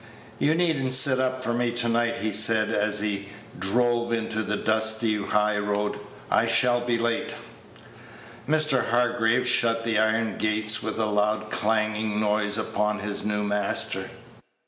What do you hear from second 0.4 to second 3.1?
need n't sit up for me to night," he said, as